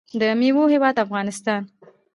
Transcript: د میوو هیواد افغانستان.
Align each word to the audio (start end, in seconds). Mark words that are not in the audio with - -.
د 0.19 0.21
میوو 0.39 0.63
هیواد 0.73 0.95
افغانستان. 1.05 1.61